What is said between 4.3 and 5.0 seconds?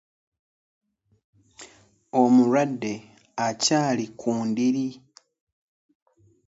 ndiri.